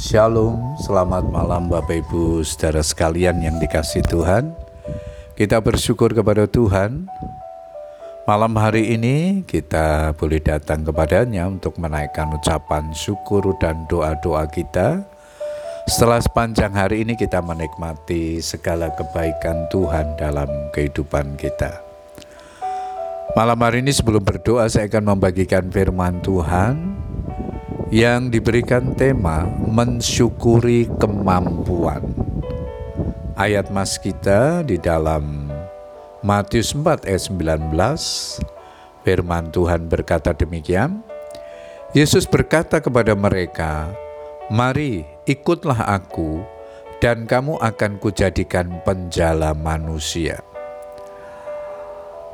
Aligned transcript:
Shalom, 0.00 0.80
selamat 0.80 1.28
malam 1.28 1.68
Bapak 1.68 1.92
Ibu 2.08 2.40
saudara 2.40 2.80
sekalian 2.80 3.36
yang 3.44 3.60
dikasih 3.60 4.00
Tuhan. 4.08 4.56
Kita 5.36 5.60
bersyukur 5.60 6.16
kepada 6.16 6.48
Tuhan. 6.48 7.04
Malam 8.24 8.56
hari 8.56 8.96
ini 8.96 9.44
kita 9.44 10.16
boleh 10.16 10.40
datang 10.40 10.88
kepadanya 10.88 11.44
untuk 11.44 11.76
menaikkan 11.76 12.32
ucapan 12.32 12.88
syukur 12.96 13.52
dan 13.60 13.84
doa-doa 13.92 14.48
kita. 14.48 15.04
Setelah 15.84 16.24
sepanjang 16.24 16.72
hari 16.72 17.04
ini 17.04 17.12
kita 17.12 17.44
menikmati 17.44 18.40
segala 18.40 18.88
kebaikan 18.96 19.68
Tuhan 19.68 20.16
dalam 20.16 20.48
kehidupan 20.72 21.36
kita. 21.36 21.76
Malam 23.36 23.60
hari 23.60 23.84
ini 23.84 23.92
sebelum 23.92 24.24
berdoa 24.24 24.64
saya 24.64 24.88
akan 24.88 25.12
membagikan 25.12 25.68
firman 25.68 26.24
Tuhan 26.24 26.89
yang 27.90 28.30
diberikan 28.30 28.94
tema 28.94 29.50
mensyukuri 29.66 30.86
kemampuan. 31.02 32.06
Ayat 33.34 33.66
mas 33.74 33.98
kita 33.98 34.62
di 34.62 34.78
dalam 34.78 35.50
Matius 36.22 36.70
4 36.70 37.10
ayat 37.10 37.22
19 37.34 37.74
firman 39.02 39.50
Tuhan 39.50 39.90
berkata 39.90 40.30
demikian 40.30 41.02
Yesus 41.90 42.30
berkata 42.30 42.78
kepada 42.78 43.18
mereka 43.18 43.90
Mari 44.54 45.02
ikutlah 45.26 45.82
aku 45.90 46.46
dan 47.02 47.26
kamu 47.26 47.58
akan 47.58 47.98
kujadikan 47.98 48.82
penjala 48.86 49.50
manusia. 49.54 50.42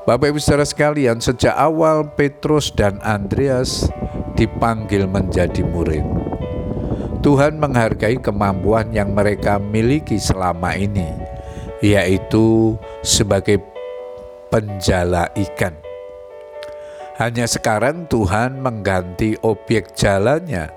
Bapak 0.09 0.32
Ibu 0.32 0.38
saudara 0.38 0.64
sekalian, 0.64 1.18
sejak 1.18 1.52
awal 1.52 2.09
Petrus 2.14 2.73
dan 2.73 2.96
Andreas 3.02 3.90
dipanggil 4.36 5.08
menjadi 5.08 5.64
murid. 5.64 6.04
Tuhan 7.24 7.58
menghargai 7.58 8.22
kemampuan 8.22 8.95
yang 8.95 9.10
mereka 9.10 9.59
miliki 9.59 10.20
selama 10.20 10.79
ini, 10.79 11.10
yaitu 11.82 12.79
sebagai 13.02 13.59
penjala 14.52 15.26
ikan. 15.34 15.74
Hanya 17.16 17.48
sekarang 17.48 18.07
Tuhan 18.07 18.60
mengganti 18.60 19.40
objek 19.40 19.96
jalannya 19.96 20.68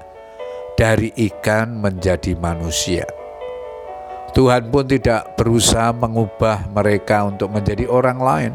dari 0.80 1.12
ikan 1.30 1.84
menjadi 1.84 2.34
manusia. 2.40 3.04
Tuhan 4.32 4.72
pun 4.72 4.88
tidak 4.88 5.36
berusaha 5.36 5.92
mengubah 5.92 6.72
mereka 6.72 7.28
untuk 7.28 7.52
menjadi 7.52 7.86
orang 7.92 8.20
lain, 8.24 8.54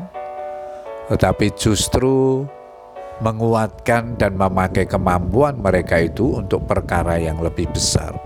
tetapi 1.12 1.52
justru 1.52 2.48
menguatkan 3.22 4.18
dan 4.18 4.34
memakai 4.34 4.88
kemampuan 4.90 5.54
mereka 5.60 6.02
itu 6.02 6.38
untuk 6.40 6.66
perkara 6.66 7.20
yang 7.20 7.38
lebih 7.38 7.70
besar. 7.70 8.16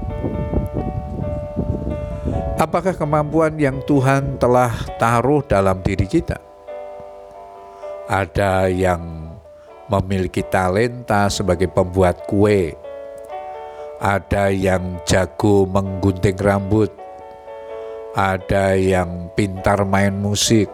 Apakah 2.58 2.96
kemampuan 2.96 3.54
yang 3.54 3.78
Tuhan 3.86 4.40
telah 4.40 4.74
taruh 4.98 5.46
dalam 5.46 5.78
diri 5.78 6.08
kita? 6.10 6.42
Ada 8.08 8.66
yang 8.72 9.30
memiliki 9.86 10.42
talenta 10.42 11.30
sebagai 11.30 11.70
pembuat 11.70 12.26
kue, 12.26 12.74
ada 14.02 14.50
yang 14.50 14.98
jago 15.06 15.70
menggunting 15.70 16.34
rambut, 16.40 16.90
ada 18.18 18.74
yang 18.74 19.30
pintar 19.38 19.86
main 19.86 20.18
musik, 20.18 20.66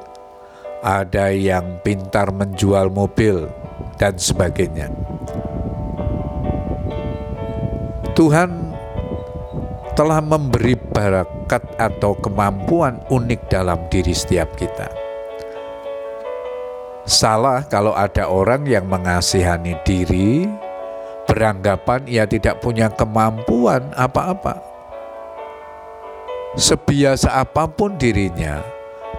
ada 0.80 1.28
yang 1.30 1.84
pintar 1.84 2.32
menjual 2.32 2.88
mobil, 2.88 3.44
dan 3.98 4.19
sebagainya. 4.19 4.91
Tuhan 8.14 8.70
telah 9.95 10.19
memberi 10.23 10.75
barakat 10.75 11.62
atau 11.78 12.15
kemampuan 12.19 13.03
unik 13.11 13.41
dalam 13.50 13.78
diri 13.91 14.15
setiap 14.15 14.55
kita. 14.59 14.91
Salah 17.04 17.66
kalau 17.66 17.94
ada 17.94 18.27
orang 18.31 18.66
yang 18.66 18.87
mengasihani 18.87 19.78
diri, 19.87 20.49
beranggapan 21.27 22.06
ia 22.10 22.25
tidak 22.27 22.59
punya 22.62 22.91
kemampuan 22.91 23.93
apa-apa. 23.94 24.56
Sebiasa 26.54 27.44
apa 27.44 27.66
pun 27.66 27.99
dirinya, 27.99 28.62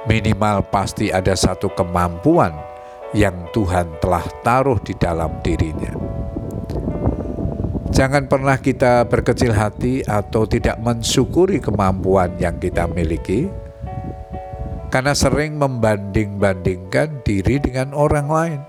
minimal 0.07 0.63
pasti 0.71 1.11
ada 1.11 1.35
satu 1.35 1.67
kemampuan 1.75 2.55
yang 3.15 3.47
Tuhan 3.55 4.03
telah 4.03 4.27
taruh 4.43 4.77
di 4.83 4.91
dalam 4.99 5.39
dirinya. 5.39 5.95
Jangan 7.95 8.27
pernah 8.27 8.59
kita 8.59 9.07
berkecil 9.07 9.55
hati 9.55 10.03
atau 10.03 10.43
tidak 10.43 10.75
mensyukuri 10.83 11.63
kemampuan 11.63 12.35
yang 12.35 12.59
kita 12.59 12.91
miliki, 12.91 13.47
karena 14.91 15.15
sering 15.15 15.55
membanding-bandingkan 15.55 17.23
diri 17.23 17.55
dengan 17.63 17.95
orang 17.95 18.27
lain. 18.27 18.59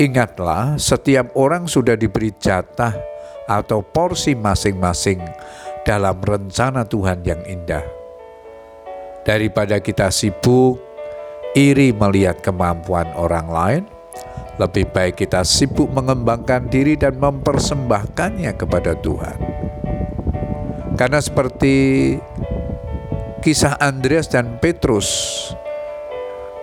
Ingatlah, 0.00 0.80
setiap 0.80 1.36
orang 1.36 1.68
sudah 1.68 2.00
diberi 2.00 2.32
jatah 2.40 2.96
atau 3.44 3.84
porsi 3.84 4.32
masing-masing 4.32 5.20
dalam 5.84 6.16
rencana 6.24 6.88
Tuhan 6.88 7.20
yang 7.28 7.44
indah. 7.44 7.84
Daripada 9.20 9.84
kita 9.84 10.08
sibuk 10.08 10.80
iri 11.54 11.94
melihat 11.94 12.42
kemampuan 12.42 13.06
orang 13.14 13.46
lain, 13.48 13.82
lebih 14.58 14.90
baik 14.90 15.22
kita 15.22 15.46
sibuk 15.46 15.86
mengembangkan 15.94 16.66
diri 16.66 16.98
dan 16.98 17.18
mempersembahkannya 17.18 18.52
kepada 18.58 18.98
Tuhan. 18.98 19.38
Karena 20.94 21.18
seperti 21.18 21.74
kisah 23.42 23.78
Andreas 23.82 24.30
dan 24.30 24.58
Petrus, 24.62 25.10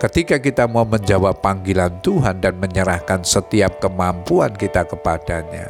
ketika 0.00 0.40
kita 0.40 0.64
mau 0.68 0.84
menjawab 0.88 1.40
panggilan 1.40 2.00
Tuhan 2.00 2.40
dan 2.40 2.56
menyerahkan 2.56 3.24
setiap 3.24 3.80
kemampuan 3.80 4.56
kita 4.56 4.84
kepadanya, 4.88 5.68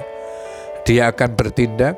Dia 0.82 1.14
akan 1.14 1.38
bertindak 1.38 1.94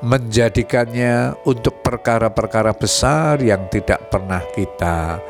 menjadikannya 0.00 1.36
untuk 1.44 1.84
perkara-perkara 1.84 2.72
besar 2.72 3.36
yang 3.44 3.68
tidak 3.68 4.08
pernah 4.08 4.40
kita 4.56 5.20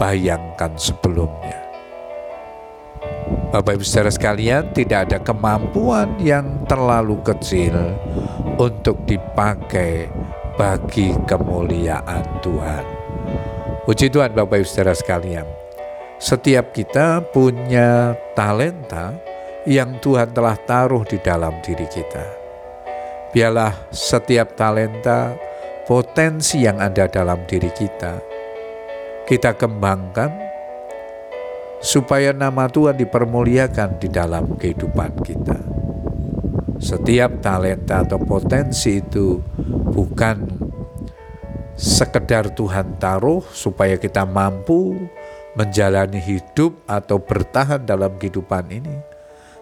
bayangkan 0.00 0.72
sebelumnya. 0.80 1.60
Bapak 3.52 3.76
Ibu 3.76 3.84
saudara 3.84 4.08
sekalian, 4.08 4.72
tidak 4.72 5.10
ada 5.10 5.18
kemampuan 5.20 6.16
yang 6.16 6.64
terlalu 6.64 7.20
kecil 7.20 7.76
untuk 8.56 9.04
dipakai 9.04 10.08
bagi 10.56 11.12
kemuliaan 11.28 12.24
Tuhan. 12.40 12.84
Puji 13.84 14.08
Tuhan 14.08 14.32
Bapak 14.32 14.64
Ibu 14.64 14.68
saudara 14.70 14.96
sekalian. 14.96 15.44
Setiap 16.16 16.72
kita 16.72 17.20
punya 17.34 18.16
talenta 18.32 19.18
yang 19.68 20.00
Tuhan 20.00 20.32
telah 20.32 20.56
taruh 20.64 21.04
di 21.04 21.20
dalam 21.20 21.60
diri 21.60 21.88
kita. 21.90 22.24
Biarlah 23.34 23.90
setiap 23.92 24.54
talenta 24.56 25.34
potensi 25.88 26.62
yang 26.62 26.78
ada 26.78 27.08
dalam 27.08 27.42
diri 27.48 27.72
kita 27.72 28.29
kita 29.30 29.54
kembangkan 29.54 30.34
supaya 31.78 32.34
nama 32.34 32.66
Tuhan 32.66 32.98
dipermuliakan 32.98 34.02
di 34.02 34.10
dalam 34.10 34.58
kehidupan 34.58 35.22
kita. 35.22 35.54
Setiap 36.82 37.38
talenta 37.38 38.02
atau 38.02 38.18
potensi 38.18 38.98
itu 38.98 39.38
bukan 39.94 40.50
sekedar 41.78 42.50
Tuhan 42.58 42.98
taruh 42.98 43.46
supaya 43.54 43.94
kita 43.94 44.26
mampu 44.26 44.98
menjalani 45.54 46.18
hidup 46.18 46.82
atau 46.90 47.22
bertahan 47.22 47.86
dalam 47.86 48.18
kehidupan 48.18 48.66
ini, 48.74 48.98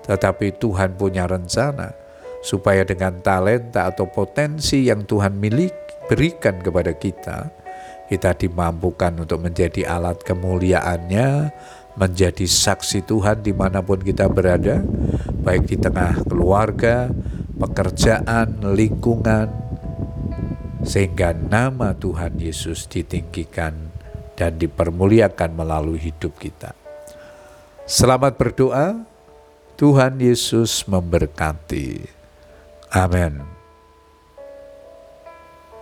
tetapi 0.08 0.56
Tuhan 0.56 0.96
punya 0.96 1.28
rencana 1.28 1.92
supaya 2.40 2.88
dengan 2.88 3.20
talenta 3.20 3.84
atau 3.92 4.08
potensi 4.08 4.88
yang 4.88 5.04
Tuhan 5.04 5.36
milik 5.36 6.08
berikan 6.08 6.56
kepada 6.64 6.96
kita, 6.96 7.52
kita 8.08 8.32
dimampukan 8.32 9.12
untuk 9.20 9.44
menjadi 9.44 9.84
alat 9.84 10.24
kemuliaannya, 10.24 11.52
menjadi 12.00 12.48
saksi 12.48 13.04
Tuhan 13.04 13.44
di 13.44 13.52
mana 13.52 13.84
pun 13.84 14.00
kita 14.00 14.26
berada, 14.32 14.80
baik 15.44 15.68
di 15.68 15.76
tengah 15.76 16.24
keluarga, 16.24 17.12
pekerjaan, 17.60 18.64
lingkungan, 18.72 19.52
sehingga 20.88 21.36
nama 21.36 21.92
Tuhan 21.92 22.40
Yesus 22.40 22.88
ditinggikan 22.88 23.76
dan 24.38 24.56
dipermuliakan 24.56 25.50
melalui 25.52 25.98
hidup 26.00 26.38
kita. 26.38 26.72
Selamat 27.84 28.38
berdoa, 28.38 29.04
Tuhan 29.74 30.22
Yesus 30.22 30.86
memberkati. 30.86 32.06
Amin. 32.94 33.57